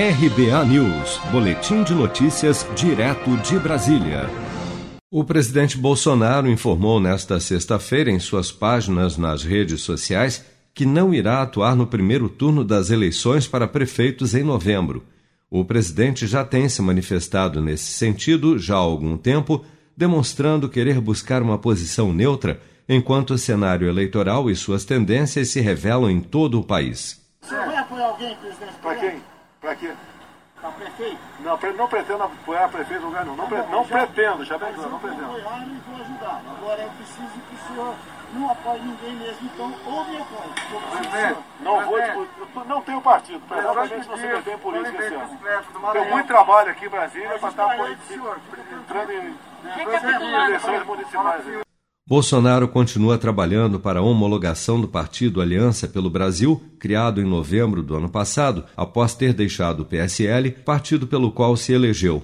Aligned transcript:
RBA 0.00 0.64
News, 0.66 1.20
Boletim 1.32 1.82
de 1.82 1.92
Notícias, 1.92 2.64
direto 2.76 3.36
de 3.38 3.58
Brasília. 3.58 4.30
O 5.10 5.24
presidente 5.24 5.76
Bolsonaro 5.76 6.48
informou 6.48 7.00
nesta 7.00 7.40
sexta-feira 7.40 8.08
em 8.08 8.20
suas 8.20 8.52
páginas 8.52 9.18
nas 9.18 9.42
redes 9.42 9.80
sociais 9.80 10.44
que 10.72 10.86
não 10.86 11.12
irá 11.12 11.42
atuar 11.42 11.74
no 11.74 11.84
primeiro 11.84 12.28
turno 12.28 12.62
das 12.62 12.90
eleições 12.90 13.48
para 13.48 13.66
prefeitos 13.66 14.36
em 14.36 14.44
novembro. 14.44 15.02
O 15.50 15.64
presidente 15.64 16.28
já 16.28 16.44
tem 16.44 16.68
se 16.68 16.80
manifestado 16.80 17.60
nesse 17.60 17.90
sentido 17.90 18.56
já 18.56 18.76
há 18.76 18.78
algum 18.78 19.16
tempo, 19.16 19.64
demonstrando 19.96 20.68
querer 20.68 21.00
buscar 21.00 21.42
uma 21.42 21.58
posição 21.58 22.12
neutra 22.12 22.60
enquanto 22.88 23.32
o 23.32 23.38
cenário 23.38 23.88
eleitoral 23.88 24.48
e 24.48 24.54
suas 24.54 24.84
tendências 24.84 25.48
se 25.48 25.60
revelam 25.60 26.08
em 26.08 26.20
todo 26.20 26.60
o 26.60 26.62
país. 26.62 27.20
Você 27.42 27.56
vai 27.56 27.76
apoiar 27.78 28.06
alguém, 28.06 28.36
presidente? 28.36 28.74
Para 28.80 28.94
quem? 28.94 29.37
Para 29.60 29.74
quê? 29.74 29.92
Para 30.60 30.70
prefeito? 30.70 31.18
Não, 31.40 31.58
não 31.76 31.88
pretendo 31.88 32.22
apoiar 32.22 32.68
prefeito 32.68 33.04
lugar 33.04 33.24
não. 33.24 33.36
Não, 33.36 33.46
pre, 33.46 33.58
não 33.58 33.84
já, 33.84 33.98
pretendo, 33.98 34.44
já 34.44 34.58
bem 34.58 34.72
claro, 34.72 34.90
não 34.90 34.98
pretendo. 34.98 35.24
apoiar 35.24 35.66
e 35.66 35.80
vou 35.86 36.00
ajudar. 36.00 36.42
Agora 36.56 36.82
eu 36.82 36.90
preciso 36.90 37.28
que 37.28 37.54
o 37.54 37.58
senhor 37.68 37.94
não 38.34 38.50
apoie 38.50 38.80
ninguém 38.80 39.14
mesmo, 39.14 39.50
então 39.54 39.74
ou 39.86 40.04
me 40.04 40.16
apoie. 40.16 41.36
Não 41.60 41.84
vou 41.84 42.00
discutir, 42.00 42.68
não 42.68 42.82
tenho 42.82 43.00
partido, 43.00 43.42
exatamente 43.56 44.08
não 44.08 44.16
se 44.16 44.26
meter 44.26 44.54
em 44.54 44.58
política 44.58 45.04
esse 45.04 45.14
ano. 45.14 45.38
Tenho 45.92 46.10
muito 46.10 46.26
trabalho 46.26 46.70
aqui 46.70 46.86
em 46.86 46.88
Brasília 46.88 47.38
para 47.38 47.48
estar 47.48 47.76
entrando 48.80 49.12
em 49.12 50.34
eleições 50.34 50.84
municipais. 50.84 51.67
Bolsonaro 52.08 52.66
continua 52.66 53.18
trabalhando 53.18 53.78
para 53.78 54.00
a 54.00 54.02
homologação 54.02 54.80
do 54.80 54.88
partido 54.88 55.42
Aliança 55.42 55.86
pelo 55.86 56.08
Brasil, 56.08 56.58
criado 56.78 57.20
em 57.20 57.24
novembro 57.24 57.82
do 57.82 57.94
ano 57.94 58.08
passado, 58.08 58.64
após 58.74 59.14
ter 59.14 59.34
deixado 59.34 59.80
o 59.80 59.84
PSL, 59.84 60.52
partido 60.52 61.06
pelo 61.06 61.30
qual 61.30 61.54
se 61.54 61.74
elegeu. 61.74 62.22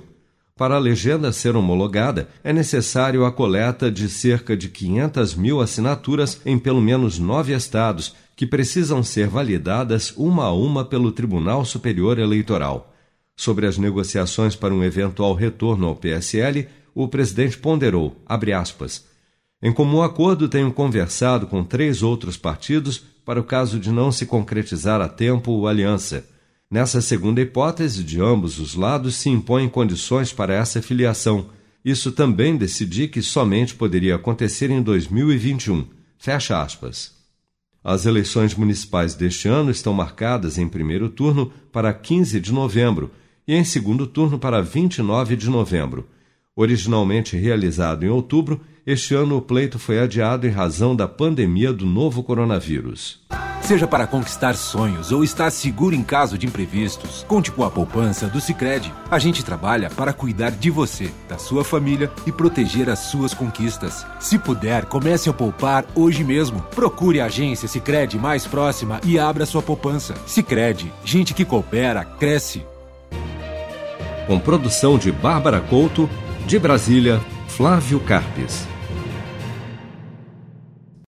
Para 0.57 0.77
a 0.77 0.79
legenda 0.79 1.31
ser 1.33 1.55
homologada, 1.55 2.31
é 2.43 2.51
necessário 2.51 3.27
a 3.27 3.33
coleta 3.33 3.91
de 3.91 4.09
cerca 4.09 4.57
de 4.57 4.71
500 4.71 5.35
mil 5.35 5.61
assinaturas 5.61 6.41
em 6.47 6.59
pelo 6.59 6.81
menos 6.81 7.19
nove 7.19 7.53
estados, 7.53 8.15
que 8.35 8.47
precisam 8.47 9.03
ser 9.03 9.29
validadas 9.29 10.15
uma 10.17 10.47
a 10.47 10.53
uma 10.55 10.83
pelo 10.83 11.13
Tribunal 11.13 11.63
Superior 11.63 12.19
Eleitoral. 12.19 12.91
Sobre 13.37 13.67
as 13.67 13.77
negociações 13.77 14.57
para 14.57 14.73
um 14.73 14.83
eventual 14.83 15.35
retorno 15.35 15.89
ao 15.89 15.95
PSL, 15.95 16.69
o 16.95 17.07
presidente 17.07 17.59
ponderou, 17.59 18.17
abre 18.25 18.55
aspas, 18.55 19.13
em 19.63 19.73
comum 19.73 20.03
acordo, 20.03 20.49
tenho 20.49 20.73
conversado 20.73 21.47
com 21.47 21.65
três 21.65 22.03
outros 22.03 22.37
partidos 22.37 23.03
para 23.25 23.41
o 23.41 23.45
caso 23.45 23.79
de 23.79 23.91
não 23.91 24.13
se 24.13 24.27
concretizar 24.27 25.01
a 25.01 25.09
tempo 25.09 25.53
o 25.53 25.67
aliança. 25.67 26.29
Nessa 26.71 27.01
segunda 27.01 27.41
hipótese, 27.41 28.03
de 28.03 28.21
ambos 28.21 28.59
os 28.59 28.75
lados 28.75 29.17
se 29.17 29.31
impõem 29.31 29.69
condições 29.69 30.33
para 30.33 30.55
essa 30.55 30.83
filiação. 30.83 31.47
Isso 31.85 32.13
também 32.13 32.57
decidi 32.57 33.09
que 33.09 33.23
somente 33.23 33.75
poderia 33.75 34.17
acontecer 34.17 34.71
em 34.71 34.83
2021. 34.83 35.87
Fecha 36.19 36.61
aspas. 36.61 37.15
As 37.83 38.07
eleições 38.07 38.55
municipais 38.55 39.15
deste 39.15 39.47
ano 39.47 39.71
estão 39.71 39.93
marcadas 39.93 40.57
em 40.57 40.67
primeiro 40.67 41.09
turno 41.11 41.53
para 41.71 41.93
15 41.93 42.41
de 42.41 42.51
novembro 42.51 43.11
e 43.47 43.55
em 43.55 43.63
segundo 43.63 44.07
turno 44.07 44.39
para 44.39 44.63
29 44.63 45.37
de 45.37 45.51
novembro. 45.51 46.09
Originalmente 46.57 47.37
realizado 47.37 48.05
em 48.05 48.09
outubro, 48.09 48.61
este 48.87 49.15
ano 49.15 49.37
o 49.37 49.43
pleito 49.43 49.79
foi 49.79 49.99
adiado 49.99 50.47
em 50.47 50.51
razão 50.51 50.95
da 50.95 51.09
pandemia 51.09 51.73
do 51.73 51.87
novo 51.87 52.23
coronavírus. 52.23 53.21
Seja 53.63 53.87
para 53.87 54.07
conquistar 54.07 54.55
sonhos 54.57 55.11
ou 55.11 55.25
estar 55.25 55.51
seguro 55.51 55.95
em 55.95 56.03
caso 56.03 56.37
de 56.37 56.47
imprevistos, 56.47 57.25
conte 57.27 57.51
com 57.51 57.65
a 57.65 57.71
poupança 57.71 58.27
do 58.27 58.39
Sicredi. 58.39 58.93
A 59.11 59.19
gente 59.19 59.43
trabalha 59.43 59.89
para 59.89 60.13
cuidar 60.13 60.51
de 60.51 60.69
você, 60.69 61.11
da 61.27 61.39
sua 61.39 61.65
família 61.65 62.13
e 62.27 62.33
proteger 62.33 62.91
as 62.91 62.99
suas 62.99 63.33
conquistas. 63.33 64.07
Se 64.21 64.39
puder, 64.39 64.85
comece 64.85 65.31
a 65.31 65.33
poupar 65.33 65.87
hoje 65.95 66.23
mesmo. 66.23 66.61
Procure 66.75 67.23
a 67.23 67.25
agência 67.25 67.67
Sicredi 67.67 68.19
mais 68.19 68.47
próxima 68.47 69.01
e 69.03 69.19
abra 69.19 69.47
sua 69.47 69.63
poupança. 69.63 70.15
Sicredi, 70.27 70.93
gente 71.03 71.33
que 71.33 71.47
coopera 71.47 72.05
cresce. 72.05 72.63
Com 74.27 74.39
produção 74.39 74.99
de 74.99 75.11
Bárbara 75.11 75.63
Couto, 75.63 76.07
de 76.47 76.59
Brasília, 76.59 77.19
Flávio 77.49 77.99
Carpes. 78.01 78.74